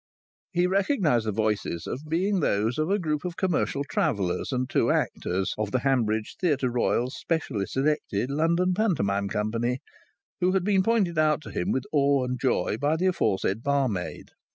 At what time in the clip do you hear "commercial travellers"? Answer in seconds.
3.37-4.51